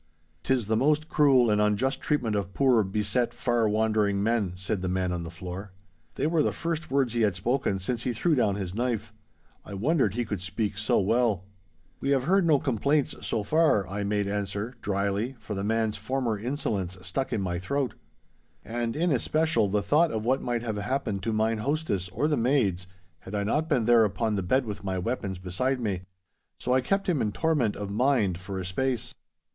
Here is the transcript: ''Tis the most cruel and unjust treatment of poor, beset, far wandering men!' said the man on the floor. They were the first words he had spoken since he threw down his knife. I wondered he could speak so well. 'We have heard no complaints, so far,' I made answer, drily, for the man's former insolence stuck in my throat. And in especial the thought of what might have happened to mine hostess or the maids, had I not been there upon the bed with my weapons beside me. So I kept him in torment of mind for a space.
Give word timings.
''Tis 0.43 0.65
the 0.65 0.75
most 0.75 1.07
cruel 1.09 1.51
and 1.51 1.61
unjust 1.61 2.01
treatment 2.01 2.35
of 2.35 2.55
poor, 2.55 2.81
beset, 2.83 3.35
far 3.35 3.69
wandering 3.69 4.23
men!' 4.23 4.53
said 4.55 4.81
the 4.81 4.87
man 4.89 5.11
on 5.11 5.21
the 5.21 5.29
floor. 5.29 5.73
They 6.15 6.25
were 6.25 6.41
the 6.41 6.51
first 6.51 6.89
words 6.89 7.13
he 7.13 7.21
had 7.21 7.35
spoken 7.35 7.77
since 7.77 8.01
he 8.01 8.11
threw 8.11 8.33
down 8.33 8.55
his 8.55 8.73
knife. 8.73 9.13
I 9.63 9.75
wondered 9.75 10.15
he 10.15 10.25
could 10.25 10.41
speak 10.41 10.79
so 10.79 10.99
well. 10.99 11.45
'We 11.99 12.09
have 12.09 12.23
heard 12.23 12.47
no 12.47 12.57
complaints, 12.57 13.13
so 13.21 13.43
far,' 13.43 13.87
I 13.87 14.03
made 14.03 14.25
answer, 14.25 14.73
drily, 14.81 15.35
for 15.39 15.53
the 15.53 15.63
man's 15.63 15.97
former 15.97 16.35
insolence 16.35 16.97
stuck 17.03 17.31
in 17.31 17.39
my 17.41 17.59
throat. 17.59 17.93
And 18.65 18.95
in 18.95 19.11
especial 19.11 19.69
the 19.69 19.83
thought 19.83 20.09
of 20.09 20.25
what 20.25 20.41
might 20.41 20.63
have 20.63 20.77
happened 20.77 21.21
to 21.21 21.31
mine 21.31 21.59
hostess 21.59 22.09
or 22.09 22.27
the 22.27 22.35
maids, 22.35 22.87
had 23.19 23.35
I 23.35 23.43
not 23.43 23.69
been 23.69 23.85
there 23.85 24.03
upon 24.03 24.35
the 24.35 24.41
bed 24.41 24.65
with 24.65 24.83
my 24.83 24.97
weapons 24.97 25.37
beside 25.37 25.79
me. 25.79 26.01
So 26.57 26.73
I 26.73 26.81
kept 26.81 27.07
him 27.07 27.21
in 27.21 27.31
torment 27.31 27.75
of 27.75 27.91
mind 27.91 28.39
for 28.39 28.59
a 28.59 28.65
space. 28.65 29.13